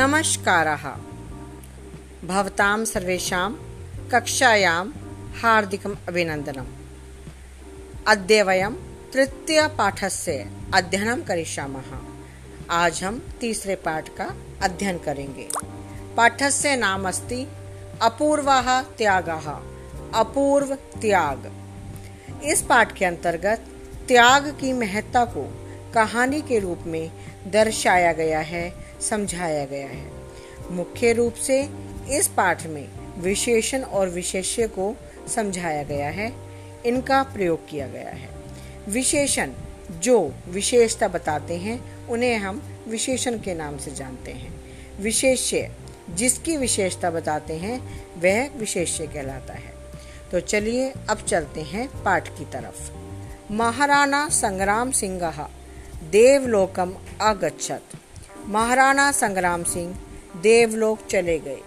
नमस्कारः। 0.00 0.84
भवतां 2.28 2.84
सर्वेषां 2.84 3.52
कक्षायां 4.08 4.90
हार्दिकम् 5.42 6.08
अभिनन्दनम्। 6.08 6.66
अद्य 8.08 8.42
वयं 8.42 8.72
तृतीयपाठस्य 9.12 10.52
अध्ययनं 10.74 11.22
करिष्यामः। 11.22 11.98
आज 12.70 13.04
हम 13.04 13.22
तीसरे 13.40 13.74
पाठ 13.74 14.08
का 14.08 14.36
अध्ययन 14.62 14.98
करेंगे। 14.98 15.48
पाठस्य 16.16 16.76
नाम 16.76 17.08
अस्ति 17.08 17.48
अपूर्वः 18.02 18.80
त्यागः, 18.82 19.50
अपूर्व 20.18 20.74
त्याग। 20.74 21.52
इस 22.44 22.62
पाठ 22.62 22.98
के 22.98 23.04
अंतर्गत 23.04 23.58
त्याग 24.08 24.50
की 24.60 24.72
महत्ता 24.72 25.24
को 25.24 25.64
कहानी 25.94 26.42
के 26.42 26.58
रूप 26.58 26.78
में 26.86 27.10
दर्शाया 27.46 28.12
गया 28.12 28.40
है 28.40 28.87
समझाया 29.00 29.64
गया 29.64 29.86
है। 29.86 30.12
मुख्य 30.70 31.12
रूप 31.12 31.34
से 31.34 31.68
इस 32.10 32.28
पाठ 32.28 32.66
में 32.66 32.88
विशेषण 33.18 33.82
और 33.82 34.08
विशेष्य 34.08 34.66
को 34.66 34.96
समझाया 35.28 35.82
गया 35.82 36.08
है। 36.08 36.32
इनका 36.86 37.22
प्रयोग 37.22 37.68
किया 37.68 37.86
गया 37.86 38.10
है। 38.10 38.28
विशेषण, 38.88 39.50
जो 39.90 40.34
विशेषता 40.48 41.08
बताते 41.08 41.56
हैं, 41.56 42.06
उन्हें 42.06 42.36
हम 42.36 42.84
विशेषण 42.88 43.38
के 43.38 43.54
नाम 43.54 43.78
से 43.78 43.90
जानते 43.90 44.30
हैं। 44.30 44.64
विशेष्य, 45.00 45.72
जिसकी 46.10 46.56
विशेषता 46.56 47.10
बताते 47.10 47.54
हैं, 47.54 48.04
वह 48.20 48.58
विशेष्य 48.58 49.06
कहलाता 49.06 49.54
है। 49.54 49.74
तो 50.32 50.40
चलिए 50.40 50.92
अब 51.10 51.18
चलते 51.18 51.60
हैं 51.60 52.02
पाठ 52.02 52.28
की 52.28 52.44
तरफ़। 52.44 52.92
महाराणा 53.50 54.28
संग्राम 54.28 54.90
सिंह, 54.90 55.48
देवलोकम 56.10 56.94
अगच्छत। 57.20 57.82
महाराणा 58.48 59.12
संग्राम 59.12 59.62
सिंह, 59.62 59.96
देवलोक 60.36 60.98
चले 61.10 61.38
गए। 61.38 61.60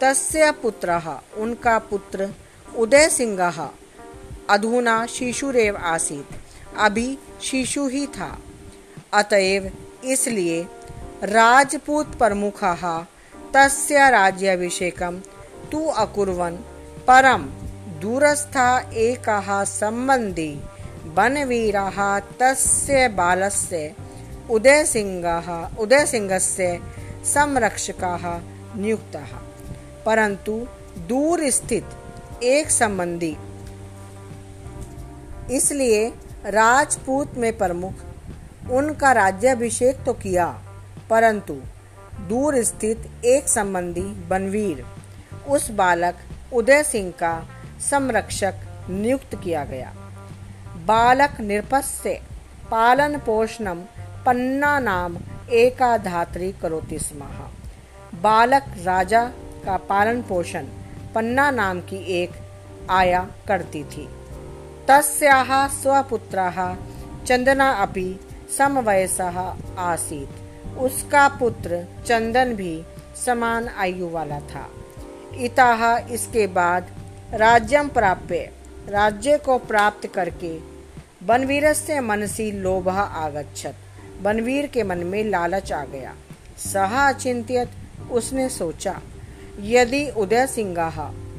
तस्य 0.00 0.50
पुत्रः, 0.52 1.20
उनका 1.36 1.78
पुत्र 1.78 2.34
उदय 2.76 3.08
सिंह 3.08 3.70
अधुना 4.50 5.06
शिशुरेव 5.06 5.76
आसीत। 5.76 6.28
अभी 6.78 7.18
शिशु 7.42 7.88
ही 7.88 8.06
था। 8.06 8.38
अतएव 9.14 9.70
इसलिए 10.04 10.66
राजपूत 11.22 12.18
प्रमुख, 12.18 12.64
तस्य 13.54 14.10
राज्याभिषेकम 14.10 15.20
तु 15.72 15.86
अकुर्वन् 15.86 16.56
परम 17.06 17.42
दूरस्था 18.00 18.78
एकः 18.78 19.64
संबंधी 19.64 20.60
बनवीरः 21.04 22.18
तस्य 22.18 23.08
बालस्य 23.08 23.94
उदय 24.50 24.84
सिंह 26.06 26.38
से 26.38 26.76
संरक्षकाः 27.24 28.24
नियुक्तः। 28.76 29.36
परंतु 30.06 30.52
दूर 30.98 31.40
स्थित 31.50 32.42
एक 32.42 32.70
संबंधी, 32.70 33.36
इसलिए 35.50 36.08
राजपूत 36.46 37.34
में 37.34 37.56
प्रमुख, 37.58 37.94
उनका 38.70 39.12
राज्याभिषेक 39.12 40.04
तो 40.06 40.12
किया, 40.12 40.46
परंतु 41.10 41.54
दूर 42.28 42.62
स्थित 42.62 43.10
एक 43.24 43.48
संबंधी 43.48 44.00
बनवीर, 44.00 44.84
उस 45.48 45.70
बालक 45.70 46.18
उदय 46.52 46.82
सिंह 46.82 47.10
का 47.10 47.34
संरक्षक 47.80 48.54
नियुक्त 48.90 49.34
किया 49.44 49.64
गया। 49.64 49.94
बालक 50.86 51.40
निरपस्य 51.40 52.20
पालन 52.70 53.16
पोषणम 53.18 53.82
पन्ना 54.28 54.78
नाम 54.78 55.16
एका 55.50 55.96
धात्री 55.96 56.50
करोति 56.52 56.98
स्म। 56.98 57.18
बालक 58.22 58.64
राजा 58.78 59.22
का 59.64 59.76
पालन 59.76 60.20
पोषण 60.22 60.66
पन्ना 61.14 61.50
नाम 61.50 61.80
की 61.80 61.96
एक 62.12 62.30
आया 62.90 63.20
करती 63.48 63.82
थी। 63.84 64.06
तस्याः 64.88 65.66
स्वपुत्रः 65.68 66.76
चंदना 67.24 67.70
अपि 67.72 68.20
समवयसः 68.58 69.38
आसीत। 69.78 70.76
उसका 70.78 71.26
पुत्र 71.28 71.82
चंदन 72.06 72.54
भी 72.54 72.82
समान 73.24 73.68
आयु 73.68 74.10
वाला 74.10 74.40
था। 74.40 74.68
इताह 75.36 75.88
इसके 76.12 76.46
बाद 76.46 76.94
राज्यम 77.34 77.88
प्राप्य, 77.88 78.50
राज्य 78.88 79.38
को 79.38 79.58
प्राप्त 79.58 80.06
करके 80.06 80.58
बनवीर 81.26 81.72
से 81.72 82.00
मनसी 82.00 82.52
लोभ 82.52 82.88
आगछत 82.88 83.84
बनवीर 84.22 84.66
के 84.66 84.82
मन 84.82 84.98
में 85.06 85.22
लालच 85.24 85.72
आ 85.72 85.84
गया। 85.84 86.14
सहा 86.64 87.08
अचिंतियत 87.08 88.10
उसने 88.10 88.48
सोचा, 88.48 89.00
यदि 89.62 90.08
उदय 90.16 90.46
सिंह 90.46 90.74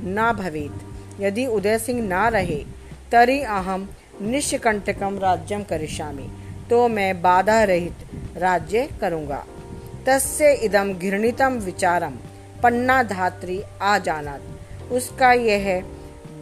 न 0.01 0.31
भवेत, 0.37 0.81
यदि 1.19 1.45
उदय 1.47 1.77
सिंह 1.79 2.01
ना 2.03 2.27
रहे, 2.27 2.63
तरी 3.11 3.39
अहम 3.41 3.87
निष्कंटकम 4.21 5.17
राज्यम 5.19 5.63
करिष्यामि 5.63 6.29
तो 6.69 6.87
मैं 6.87 7.21
बाधा 7.21 7.63
रहित 7.63 8.37
राज्य 8.37 8.87
करूँगा। 9.01 9.43
तस्य 10.07 10.51
इदम 10.63 10.93
घृणितम 10.93 11.59
विचारम 11.59 12.17
पन्ना 12.63 13.01
धात्री 13.05 13.61
आ 13.81 13.97
जाना 13.97 14.37
उसका 14.91 15.31
यह 15.33 15.67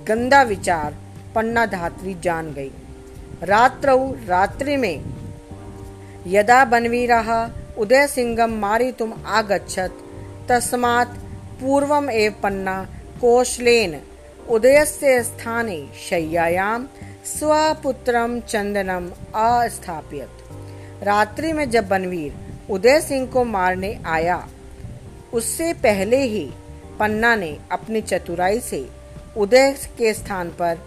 गंदा 0.07 0.41
विचार 0.43 0.97
पन्ना 1.35 1.65
धात्री 1.65 2.13
जान 2.23 2.51
गई। 2.53 2.71
रात्रौ 3.43 3.97
रात्रि 4.27 4.77
में 4.77 5.16
यदा 6.27 6.63
बनवीरः 6.65 7.29
उदयसिंहं 7.77 8.51
मारितुम् 8.59 9.11
आगच्छत्, 9.27 10.01
तस्मात् 10.49 11.17
पूर्वम् 11.59 12.09
एव 12.11 12.33
पन्ना 12.43 12.75
कौशलेन 13.21 13.93
उदयस्य 14.49 15.21
स्थाने 15.23 15.77
शय्यायां 16.09 16.79
स्वपुत्रं 17.25 18.39
चंदनम 18.41 19.09
अस्थापित 19.35 21.03
रात्रि 21.03 21.53
में 21.53 21.69
जब 21.69 21.87
बनवीर 21.87 22.33
उदय 22.69 22.99
सिंह 23.01 23.27
को 23.27 23.43
मारने 23.43 23.93
आया, 24.05 24.47
उससे 25.33 25.73
पहले 25.73 26.21
ही 26.23 26.45
पन्ना 26.99 27.35
ने 27.35 27.57
अपनी 27.71 28.01
चतुराई 28.01 28.59
से 28.59 28.89
उदय 29.37 29.75
के 29.97 30.13
स्थान 30.13 30.49
पर 30.49 30.77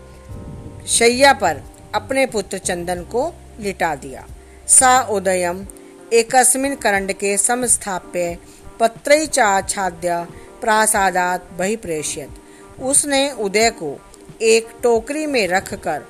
शैया 0.89 1.33
पर 1.33 1.63
अपने 1.95 2.27
पुत्र 2.27 2.59
चंदन 2.59 3.03
को 3.03 3.33
लिटा 3.61 3.95
दिया। 3.95 4.27
सा 4.71 5.01
उदयम 5.11 5.67
एकस्मिन् 6.13 6.77
करण्डके 6.77 7.37
संस्थाप्य 7.37 8.39
पत्रैचाच्छाद्य 8.81 10.27
प्रासादात 10.61 11.51
बहिप्रेष्यत। 11.53 12.83
उसने 12.83 13.31
उदय 13.31 13.71
को 13.71 13.99
एक 14.43 14.69
टोकरी 14.83 15.27
में 15.27 15.47
रखकर 15.49 16.03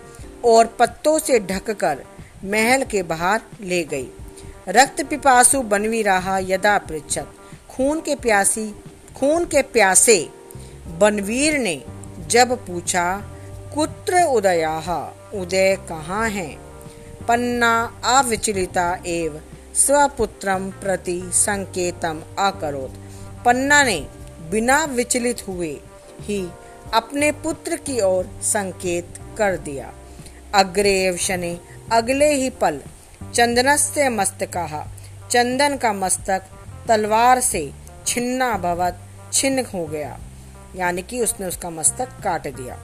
और 0.45 0.67
पत्तों 0.79 1.19
से 1.19 1.39
ढककर 1.41 2.05
महल 2.45 2.85
के 2.85 3.03
बाहर 3.03 3.41
ले 3.61 3.83
गई। 3.85 4.09
रक्त 4.69 5.03
पिपासु 5.05 5.63
बनवी 5.63 6.03
रहा 6.03 6.39
यदा 6.39 6.79
पृछत, 6.79 7.33
खून 7.71 8.01
के 8.01 8.15
प्यासी, 8.15 8.71
खून 9.17 9.45
के 9.45 9.63
प्यासे, 9.63 10.29
बनवीर 10.99 11.59
ने 11.59 11.83
जब 12.27 12.57
पूछा, 12.67 13.07
कुत्र 13.75 14.23
उदया? 14.23 15.15
उदय 15.35 15.77
कहाँ 15.89 16.29
है? 16.29 16.70
पन्ना 17.31 17.75
अविचलिता 18.05 18.85
एव 19.07 19.41
स्वपुत्रम 19.75 20.71
प्रति 20.71 21.21
संकेतम 21.35 22.23
अकरोत। 22.39 22.95
पन्ना 23.45 23.83
ने 23.83 23.99
बिना 24.51 24.85
विचलित 24.85 25.47
हुए 25.49 25.71
ही 26.21 26.41
अपने 26.95 27.31
पुत्र 27.33 27.77
की 27.77 28.01
ओर 28.01 28.31
संकेत 28.43 29.21
कर 29.39 29.57
दिया। 29.57 29.93
अग्रेव 30.55 31.17
शनि 31.17 31.57
अगले 31.93 32.33
ही 32.35 32.51
पल 32.51 32.81
चंदनस्य 33.35 34.09
मस्तका 34.09 34.85
चंदन 35.31 35.77
का 35.77 35.93
मस्तक 35.93 36.51
तलवार 36.89 37.41
से 37.41 37.73
छिन्ना 38.07 38.53
भवत 38.59 39.01
छिन्न 39.33 39.65
हो 39.75 39.87
गया, 39.87 40.19
यानी 40.77 41.03
कि 41.03 41.21
उसने 41.21 41.47
उसका 41.47 41.71
मस्तक 41.71 42.21
काट 42.25 42.55
दिया। 42.55 42.79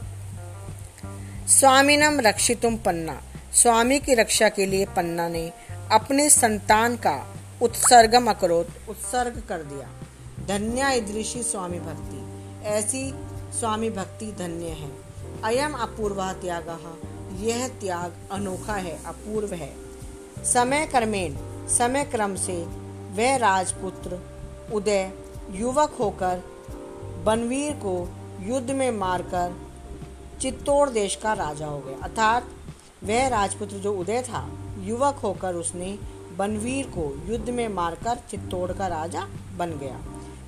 स्वामीनम 1.49 2.21
रक्षितुम 2.21 2.77
पन्ना। 2.77 3.23
स्वामी 3.57 3.99
की 3.99 4.15
रक्षा 4.15 4.49
के 4.49 4.67
लिए 4.67 4.87
पन्ना 4.87 5.29
ने 5.29 5.53
अपने 5.93 6.31
संतान 6.31 6.97
का 6.97 7.35
उत्सर्गम 7.63 8.31
अकरोत 8.31 8.69
उत्सर्ग 8.89 9.43
कर 9.49 9.59
दिया। 9.59 9.89
धन्य 10.47 10.97
ईदृशी 10.97 11.43
स्वामी 11.43 11.81
भक्ति। 11.81 12.23
ऐसी 12.69 13.15
स्वामी 13.59 13.91
भक्ति 13.91 14.27
धन्य 14.27 14.67
है। 14.67 14.91
अयम 15.45 15.73
अपूर्व 15.73 16.33
त्याग। 16.33 16.69
यह 17.41 17.69
त्याग 17.69 18.13
अनोखा 18.33 18.75
है, 18.75 19.05
अपूर्व 19.07 19.55
है। 19.55 19.73
समय 20.45 20.87
क्रमेण, 20.87 21.35
समय 21.69 22.05
क्रम 22.05 22.35
से 22.35 22.65
वह 23.13 23.37
राजपुत्र, 23.37 24.19
उदय, 24.73 25.11
युवक 25.51 25.97
होकर 26.01 26.43
बनवीर 27.25 27.73
को 27.73 28.09
युद्ध 28.41 28.71
में 28.71 28.91
मारकर 28.91 29.61
चित्तौड़ 30.43 30.91
देश 30.91 31.17
का 31.17 31.33
राजा 31.33 31.67
हो 31.67 31.79
गया। 31.79 31.99
अर्थात 32.03 32.49
वह 33.05 33.29
राजपुत्र 33.29 33.77
जो 33.77 33.93
उदय 33.93 34.23
था, 34.23 34.49
युवक 34.79 35.15
होकर 35.15 35.55
उसने 35.55 35.99
बनवीर 36.39 36.87
को 36.87 37.05
युद्ध 37.27 37.51
में 37.51 37.69
मारकर 37.69 38.19
चित्तौड़ 38.31 38.73
का 38.73 38.87
राजा 38.87 39.27
बन 39.57 39.71
गया। 39.71 40.01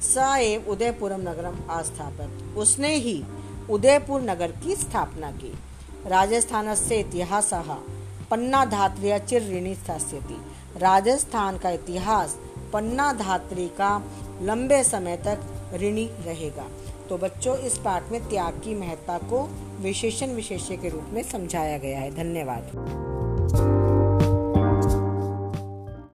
स 0.02 0.16
एव 0.40 0.70
उदयपुरम 0.70 1.20
नगरम 1.20 1.58
आस्थापित। 1.70 2.56
उसने 2.56 2.94
ही 2.94 3.22
उदयपुर 3.70 4.20
नगर 4.20 4.52
की 4.52 4.76
स्थापना 4.76 5.30
की। 5.32 5.52
राजस्थान 6.06 6.74
से 6.74 7.00
इतिहास 7.00 7.50
पन्ना 8.30 8.64
धात्रिया 8.64 9.18
चिर 9.18 9.42
ऋणी 9.42 9.74
स्थास्यति। 9.74 10.40
राजस्थान 10.76 11.58
का 11.58 11.70
इतिहास 11.70 12.36
पन्ना 12.72 13.12
धात्री 13.12 13.68
का 13.68 14.02
लंबे 14.42 14.82
समय 14.84 15.16
तक 15.16 15.57
ऋणी 15.74 16.10
रहेगा। 16.24 16.68
तो 17.08 17.18
बच्चों, 17.18 17.58
इस 17.58 17.78
पाठ 17.78 18.10
में 18.12 18.30
त्याग 18.30 18.54
की 18.54 18.74
महत्ता 18.74 19.18
को 19.18 19.50
विशेषण 19.80 20.26
विशेष्य 20.26 20.76
के 20.76 20.88
रूप 20.88 21.04
में 21.12 21.22
समझाया 21.22 21.78
गया 21.78 21.98
है। 21.98 22.14
धन्यवाद। 22.14 23.07